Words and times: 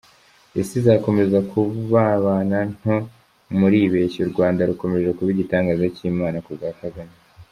Isi 0.61 0.75
izakomeza 0.81 1.37
kubabana 1.51 2.57
nto 2.75 2.95
muribeshya, 3.57 4.19
u 4.23 4.31
Rwanda 4.33 4.61
rukomeje 4.69 5.09
kuba 5.17 5.29
Igitangaza 5.35 5.85
cy’Imana 5.95 6.37
kubwa 6.45 6.69
Kagame. 6.81 7.15